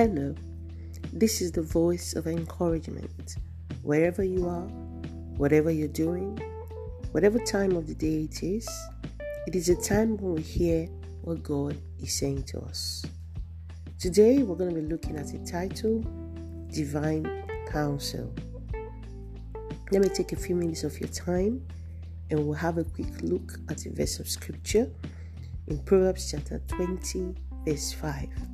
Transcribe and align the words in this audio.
Hello, 0.00 0.34
this 1.12 1.42
is 1.42 1.52
the 1.52 1.60
voice 1.60 2.14
of 2.14 2.26
encouragement. 2.26 3.36
Wherever 3.82 4.24
you 4.24 4.48
are, 4.48 4.66
whatever 5.36 5.70
you're 5.70 5.88
doing, 5.88 6.38
whatever 7.12 7.38
time 7.38 7.76
of 7.76 7.86
the 7.86 7.94
day 7.94 8.22
it 8.22 8.42
is, 8.42 8.66
it 9.46 9.54
is 9.54 9.68
a 9.68 9.74
time 9.74 10.16
when 10.16 10.36
we 10.36 10.40
hear 10.40 10.86
what 11.20 11.42
God 11.42 11.76
is 12.02 12.14
saying 12.18 12.44
to 12.44 12.60
us. 12.60 13.04
Today, 13.98 14.42
we're 14.42 14.56
going 14.56 14.74
to 14.74 14.80
be 14.80 14.88
looking 14.88 15.18
at 15.18 15.26
the 15.26 15.38
title 15.40 16.02
Divine 16.72 17.44
Counsel. 17.68 18.34
Let 19.92 20.00
me 20.00 20.08
take 20.08 20.32
a 20.32 20.36
few 20.36 20.56
minutes 20.56 20.82
of 20.82 20.98
your 20.98 21.10
time 21.10 21.62
and 22.30 22.46
we'll 22.46 22.54
have 22.54 22.78
a 22.78 22.84
quick 22.84 23.20
look 23.20 23.58
at 23.68 23.76
the 23.76 23.90
verse 23.90 24.18
of 24.18 24.30
scripture 24.30 24.90
in 25.66 25.78
Proverbs 25.80 26.30
chapter 26.30 26.58
20, 26.68 27.34
verse 27.66 27.92
5. 27.92 28.49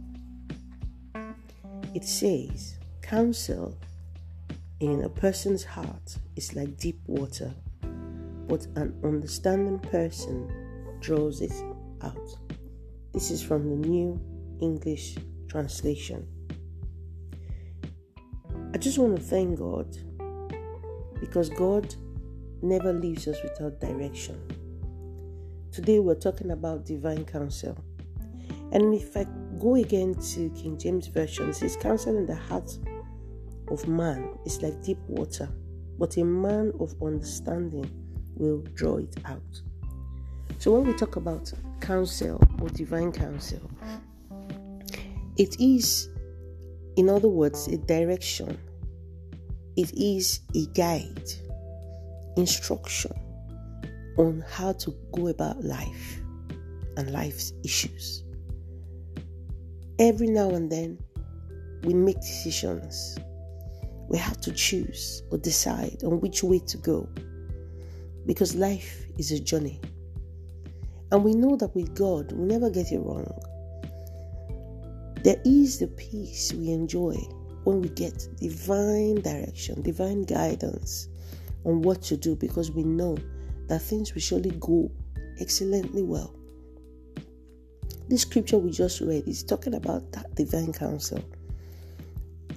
It 1.96 2.04
says, 2.04 2.76
Counsel 3.00 3.74
in 4.80 5.04
a 5.04 5.08
person's 5.08 5.64
heart 5.64 6.18
is 6.36 6.54
like 6.54 6.76
deep 6.76 7.00
water, 7.06 7.54
but 8.46 8.66
an 8.76 8.94
understanding 9.02 9.78
person 9.78 10.46
draws 11.00 11.40
it 11.40 11.54
out. 12.02 12.36
This 13.14 13.30
is 13.30 13.42
from 13.42 13.70
the 13.70 13.88
New 13.88 14.20
English 14.60 15.16
Translation. 15.48 16.28
I 18.74 18.76
just 18.76 18.98
want 18.98 19.16
to 19.16 19.22
thank 19.22 19.58
God 19.58 19.96
because 21.18 21.48
God 21.48 21.94
never 22.60 22.92
leaves 22.92 23.26
us 23.26 23.42
without 23.42 23.80
direction. 23.80 24.38
Today 25.72 25.98
we're 26.00 26.14
talking 26.14 26.50
about 26.50 26.84
divine 26.84 27.24
counsel. 27.24 27.82
And 28.72 28.94
if 28.94 29.16
I 29.16 29.26
go 29.60 29.76
again 29.76 30.14
to 30.14 30.50
King 30.50 30.78
James 30.78 31.06
Version, 31.06 31.50
it 31.50 31.54
says, 31.54 31.76
Counsel 31.76 32.16
in 32.16 32.26
the 32.26 32.34
heart 32.34 32.76
of 33.68 33.86
man 33.88 34.38
is 34.44 34.62
like 34.62 34.82
deep 34.82 34.98
water, 35.08 35.48
but 35.98 36.16
a 36.16 36.24
man 36.24 36.72
of 36.80 36.94
understanding 37.02 37.90
will 38.36 38.62
draw 38.74 38.98
it 38.98 39.16
out. 39.24 39.62
So 40.58 40.72
when 40.72 40.86
we 40.86 40.94
talk 40.94 41.16
about 41.16 41.52
counsel 41.80 42.40
or 42.60 42.68
divine 42.70 43.12
counsel, 43.12 43.70
it 45.36 45.60
is, 45.60 46.08
in 46.96 47.08
other 47.08 47.28
words, 47.28 47.68
a 47.68 47.76
direction, 47.76 48.58
it 49.76 49.92
is 49.94 50.40
a 50.54 50.66
guide, 50.66 51.30
instruction 52.36 53.12
on 54.16 54.42
how 54.50 54.72
to 54.72 54.94
go 55.12 55.28
about 55.28 55.62
life 55.62 56.20
and 56.96 57.10
life's 57.10 57.52
issues. 57.62 58.25
Every 59.98 60.26
now 60.26 60.50
and 60.50 60.70
then, 60.70 60.98
we 61.84 61.94
make 61.94 62.20
decisions. 62.20 63.18
We 64.08 64.18
have 64.18 64.40
to 64.42 64.52
choose 64.52 65.22
or 65.30 65.38
decide 65.38 66.02
on 66.04 66.20
which 66.20 66.42
way 66.42 66.58
to 66.58 66.76
go 66.76 67.08
because 68.26 68.54
life 68.54 69.06
is 69.18 69.32
a 69.32 69.40
journey. 69.40 69.80
And 71.12 71.24
we 71.24 71.32
know 71.32 71.56
that 71.56 71.74
with 71.74 71.94
God, 71.94 72.32
we 72.32 72.44
never 72.44 72.68
get 72.68 72.92
it 72.92 72.98
wrong. 72.98 73.26
There 75.22 75.40
is 75.44 75.78
the 75.78 75.88
peace 75.88 76.52
we 76.52 76.70
enjoy 76.70 77.14
when 77.64 77.80
we 77.80 77.88
get 77.88 78.28
divine 78.38 79.22
direction, 79.22 79.80
divine 79.82 80.22
guidance 80.22 81.08
on 81.64 81.80
what 81.82 82.02
to 82.02 82.16
do 82.16 82.36
because 82.36 82.70
we 82.70 82.82
know 82.84 83.16
that 83.68 83.80
things 83.80 84.12
will 84.12 84.20
surely 84.20 84.50
go 84.60 84.90
excellently 85.40 86.02
well. 86.02 86.35
This 88.08 88.22
scripture 88.22 88.58
we 88.58 88.70
just 88.70 89.00
read 89.00 89.26
is 89.26 89.42
talking 89.42 89.74
about 89.74 90.12
that 90.12 90.32
divine 90.36 90.72
counsel. 90.72 91.24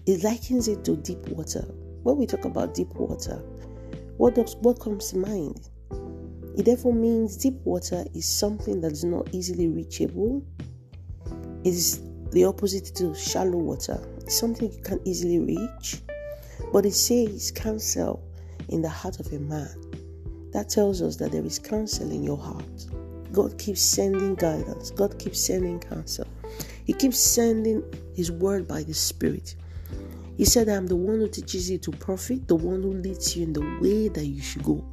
It 0.06 0.24
likens 0.24 0.68
it 0.68 0.86
to 0.86 0.96
deep 0.96 1.28
water. 1.30 1.62
When 2.04 2.18
we 2.18 2.28
talk 2.28 2.46
about 2.46 2.76
deep 2.76 2.94
water, 2.94 3.38
what 4.18 4.36
does 4.36 4.56
what 4.58 4.80
comes 4.80 5.10
to 5.10 5.18
mind? 5.18 5.70
It 6.56 6.66
therefore 6.66 6.94
means 6.94 7.36
deep 7.36 7.56
water 7.64 8.06
is 8.14 8.28
something 8.28 8.80
that 8.82 8.92
is 8.92 9.04
not 9.04 9.34
easily 9.34 9.68
reachable. 9.70 10.46
It 11.64 11.70
is 11.74 12.02
the 12.32 12.46
opposite 12.46 12.94
to 12.98 13.16
shallow 13.16 13.58
water. 13.58 14.00
It's 14.18 14.38
something 14.38 14.72
you 14.72 14.82
can 14.84 15.00
easily 15.04 15.40
reach. 15.40 16.02
But 16.72 16.86
it 16.86 16.94
says 16.94 17.50
counsel 17.50 18.24
in 18.68 18.84
the 18.84 18.90
heart 18.90 19.20
of 19.20 19.34
a 19.34 19.40
man. 19.40 19.70
That 20.54 20.70
tells 20.70 21.02
us 21.02 21.16
that 21.16 21.32
there 21.32 21.46
is 21.46 21.58
counsel 21.58 22.12
in 22.12 22.24
your 22.24 22.38
heart. 22.38 22.86
God 23.32 23.58
keeps 23.58 23.82
sending 23.82 24.36
guidance. 24.36 24.92
God 24.92 25.18
keeps 25.20 25.40
sending 25.40 25.80
counsel. 25.80 26.28
He 26.86 26.94
keeps 26.94 27.20
sending 27.20 27.84
His 28.16 28.32
word 28.32 28.68
by 28.68 28.84
the 28.84 28.94
Spirit. 28.94 29.56
He 30.38 30.46
said, 30.46 30.70
I'm 30.70 30.88
the 30.88 30.96
one 30.96 31.20
who 31.20 31.28
teaches 31.28 31.70
you 31.70 31.78
to 31.80 31.92
profit, 31.92 32.48
the 32.48 32.56
one 32.56 32.82
who 32.82 32.94
leads 32.94 33.36
you 33.36 33.44
in 33.44 33.54
the 33.54 33.78
way 33.82 34.08
that 34.08 34.26
you 34.26 34.42
should 34.42 34.64
go. 34.64 34.84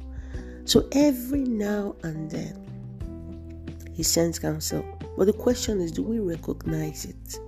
So 0.65 0.87
every 0.91 1.43
now 1.43 1.95
and 2.03 2.29
then, 2.29 3.89
He 3.93 4.03
sends 4.03 4.37
counsel. 4.37 4.85
But 5.17 5.25
the 5.25 5.33
question 5.33 5.81
is, 5.81 5.91
do 5.91 6.03
we 6.03 6.19
recognize 6.19 7.05
it? 7.05 7.39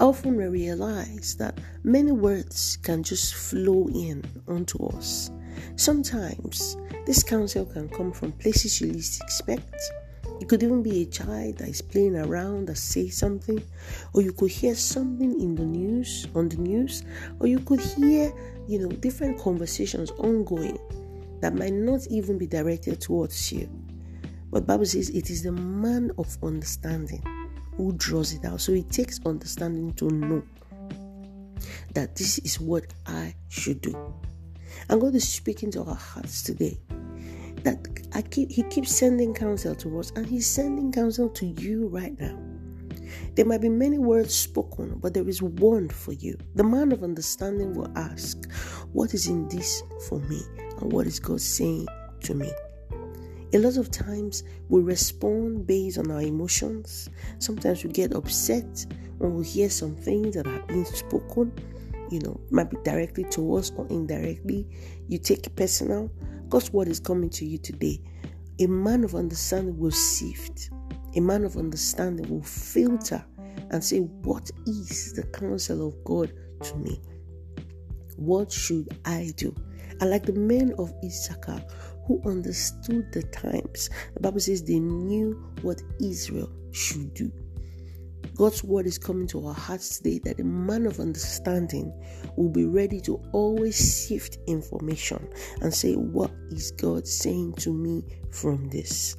Often 0.00 0.36
we 0.36 0.46
realize 0.46 1.36
that 1.36 1.58
many 1.84 2.12
words 2.12 2.78
can 2.78 3.02
just 3.02 3.34
flow 3.34 3.86
in 3.92 4.24
onto 4.48 4.82
us. 4.86 5.30
Sometimes 5.76 6.78
this 7.06 7.22
counsel 7.22 7.64
can 7.64 7.88
come 7.88 8.12
from 8.12 8.32
places 8.32 8.80
you 8.80 8.92
least 8.92 9.22
expect. 9.22 9.74
It 10.40 10.48
could 10.48 10.62
even 10.62 10.82
be 10.82 11.02
a 11.02 11.06
child 11.06 11.58
that 11.58 11.68
is 11.68 11.82
playing 11.82 12.16
around 12.16 12.66
that 12.68 12.76
says 12.76 13.16
something, 13.16 13.62
or 14.14 14.22
you 14.22 14.32
could 14.32 14.50
hear 14.50 14.74
something 14.74 15.38
in 15.40 15.54
the 15.54 15.64
news, 15.64 16.26
on 16.34 16.48
the 16.48 16.56
news, 16.56 17.04
or 17.40 17.46
you 17.46 17.58
could 17.58 17.80
hear, 17.80 18.32
you 18.66 18.78
know, 18.78 18.88
different 18.88 19.38
conversations 19.38 20.10
ongoing 20.12 20.78
that 21.40 21.54
might 21.54 21.72
not 21.72 22.06
even 22.08 22.38
be 22.38 22.46
directed 22.46 23.00
towards 23.00 23.52
you. 23.52 23.68
But 24.50 24.66
Bible 24.66 24.86
says 24.86 25.10
it 25.10 25.30
is 25.30 25.42
the 25.42 25.52
man 25.52 26.10
of 26.18 26.36
understanding 26.42 27.22
who 27.76 27.92
draws 27.92 28.32
it 28.32 28.44
out. 28.44 28.60
So 28.60 28.72
it 28.72 28.90
takes 28.90 29.20
understanding 29.24 29.92
to 29.94 30.10
know 30.10 30.42
that 31.94 32.16
this 32.16 32.38
is 32.38 32.60
what 32.60 32.92
I 33.06 33.34
should 33.48 33.80
do. 33.80 33.96
And 34.88 35.00
God 35.00 35.14
is 35.14 35.28
speaking 35.28 35.70
to 35.72 35.84
our 35.84 35.94
hearts 35.94 36.42
today. 36.42 36.78
That 37.62 37.86
I 38.12 38.22
keep 38.22 38.50
He 38.50 38.62
keeps 38.64 38.94
sending 38.94 39.34
counsel 39.34 39.74
to 39.76 39.98
us, 40.00 40.12
and 40.16 40.26
He's 40.26 40.46
sending 40.46 40.92
counsel 40.92 41.28
to 41.30 41.46
you 41.46 41.88
right 41.88 42.18
now. 42.18 42.38
There 43.34 43.44
might 43.44 43.60
be 43.60 43.68
many 43.68 43.98
words 43.98 44.34
spoken, 44.34 44.98
but 45.00 45.14
there 45.14 45.28
is 45.28 45.42
one 45.42 45.88
for 45.88 46.12
you. 46.12 46.38
The 46.54 46.64
man 46.64 46.92
of 46.92 47.02
understanding 47.02 47.74
will 47.74 47.90
ask, 47.96 48.50
What 48.92 49.14
is 49.14 49.26
in 49.26 49.48
this 49.48 49.82
for 50.08 50.18
me? 50.20 50.40
And 50.80 50.92
what 50.92 51.06
is 51.06 51.20
God 51.20 51.40
saying 51.40 51.86
to 52.22 52.34
me? 52.34 52.50
A 53.52 53.58
lot 53.58 53.76
of 53.78 53.90
times 53.90 54.44
we 54.68 54.80
respond 54.80 55.66
based 55.66 55.98
on 55.98 56.10
our 56.10 56.22
emotions. 56.22 57.10
Sometimes 57.40 57.82
we 57.82 57.90
get 57.90 58.14
upset 58.14 58.86
when 59.18 59.34
we 59.34 59.44
hear 59.44 59.68
some 59.68 59.96
things 59.96 60.36
that 60.36 60.46
have 60.46 60.68
been 60.68 60.84
spoken, 60.84 61.52
you 62.10 62.20
know, 62.20 62.40
might 62.50 62.70
be 62.70 62.76
directly 62.84 63.24
to 63.30 63.56
us 63.56 63.70
or 63.76 63.86
indirectly. 63.88 64.66
You 65.08 65.18
take 65.18 65.46
it 65.46 65.56
personal. 65.56 66.10
God's 66.48 66.72
word 66.72 66.88
is 66.88 67.00
coming 67.00 67.30
to 67.30 67.46
you 67.46 67.58
today. 67.58 68.00
A 68.58 68.66
man 68.66 69.04
of 69.04 69.14
understanding 69.14 69.78
will 69.78 69.90
sift, 69.90 70.70
a 71.16 71.20
man 71.20 71.44
of 71.44 71.56
understanding 71.56 72.28
will 72.28 72.42
filter 72.42 73.24
and 73.70 73.82
say, 73.82 74.00
What 74.00 74.50
is 74.66 75.12
the 75.14 75.22
counsel 75.24 75.88
of 75.88 76.04
God 76.04 76.32
to 76.62 76.76
me? 76.76 77.00
What 78.16 78.52
should 78.52 78.88
I 79.04 79.32
do? 79.36 79.54
And 80.00 80.10
like 80.10 80.24
the 80.24 80.32
men 80.32 80.74
of 80.78 80.92
Issachar 81.04 81.62
who 82.06 82.20
understood 82.26 83.12
the 83.12 83.22
times, 83.24 83.88
the 84.14 84.20
Bible 84.20 84.40
says 84.40 84.64
they 84.64 84.80
knew 84.80 85.32
what 85.62 85.80
Israel 86.00 86.50
should 86.72 87.14
do. 87.14 87.30
God's 88.36 88.64
word 88.64 88.86
is 88.86 88.98
coming 88.98 89.26
to 89.28 89.46
our 89.46 89.54
hearts 89.54 89.98
today 89.98 90.20
that 90.24 90.40
a 90.40 90.44
man 90.44 90.86
of 90.86 91.00
understanding 91.00 91.92
will 92.36 92.48
be 92.48 92.64
ready 92.64 93.00
to 93.02 93.20
always 93.32 93.76
sift 93.76 94.38
information 94.46 95.28
and 95.60 95.72
say, 95.72 95.94
What 95.94 96.30
is 96.50 96.70
God 96.72 97.06
saying 97.06 97.54
to 97.54 97.72
me 97.72 98.02
from 98.30 98.68
this? 98.70 99.16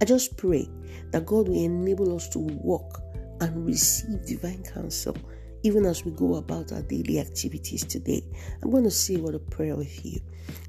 I 0.00 0.04
just 0.04 0.36
pray 0.36 0.68
that 1.10 1.26
God 1.26 1.48
will 1.48 1.64
enable 1.64 2.14
us 2.14 2.28
to 2.30 2.38
walk 2.38 3.02
and 3.40 3.66
receive 3.66 4.24
divine 4.26 4.62
counsel 4.62 5.16
even 5.62 5.84
as 5.84 6.04
we 6.04 6.12
go 6.12 6.36
about 6.36 6.72
our 6.72 6.82
daily 6.82 7.18
activities 7.18 7.84
today. 7.84 8.22
I'm 8.62 8.70
going 8.70 8.84
to 8.84 8.90
say 8.90 9.16
what 9.16 9.34
a 9.34 9.38
prayer 9.38 9.76
with 9.76 10.04
you. 10.04 10.20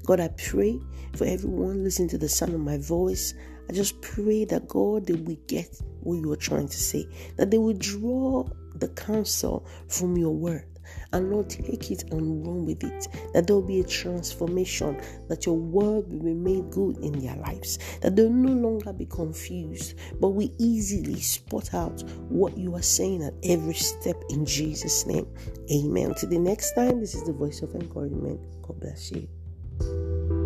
God, 0.04 0.20
I 0.20 0.28
pray 0.28 0.80
for 1.14 1.24
everyone 1.24 1.84
listening 1.84 2.08
to 2.08 2.18
the 2.18 2.28
sound 2.28 2.54
of 2.54 2.60
my 2.60 2.78
voice. 2.78 3.34
I 3.70 3.72
just 3.72 4.00
pray 4.00 4.44
that 4.46 4.66
God, 4.66 5.06
they 5.06 5.12
will 5.12 5.38
get 5.46 5.80
what 6.00 6.16
you 6.16 6.32
are 6.32 6.36
trying 6.36 6.66
to 6.66 6.76
say, 6.76 7.06
that 7.36 7.52
they 7.52 7.58
will 7.58 7.74
draw 7.74 8.44
the 8.74 8.88
counsel 8.88 9.64
from 9.86 10.16
your 10.16 10.34
word, 10.34 10.66
And 11.12 11.30
Lord, 11.30 11.50
take 11.50 11.90
it 11.90 12.04
and 12.10 12.46
run 12.46 12.66
with 12.66 12.84
it. 12.84 13.08
That 13.32 13.46
there 13.46 13.56
will 13.56 13.62
be 13.62 13.80
a 13.80 13.84
transformation, 13.84 15.00
that 15.28 15.46
your 15.46 15.56
word 15.56 16.10
will 16.10 16.24
be 16.24 16.34
made 16.34 16.70
good 16.70 16.98
in 16.98 17.12
their 17.20 17.36
lives, 17.36 17.78
that 18.00 18.16
they'll 18.16 18.30
no 18.30 18.52
longer 18.52 18.92
be 18.92 19.06
confused, 19.06 19.94
but 20.20 20.30
we 20.30 20.52
easily 20.58 21.20
spot 21.20 21.74
out 21.74 22.02
what 22.28 22.56
you 22.56 22.74
are 22.74 22.82
saying 22.82 23.22
at 23.22 23.34
every 23.44 23.74
step 23.74 24.16
in 24.30 24.44
Jesus' 24.44 25.06
name. 25.06 25.26
Amen. 25.72 26.14
Till 26.14 26.28
the 26.28 26.38
next 26.38 26.74
time, 26.74 27.00
this 27.00 27.14
is 27.14 27.24
the 27.24 27.32
voice 27.32 27.62
of 27.62 27.74
encouragement. 27.74 28.40
God 28.62 28.80
bless 28.80 29.12
you. 29.12 30.39